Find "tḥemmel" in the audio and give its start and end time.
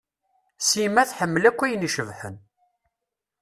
1.09-1.43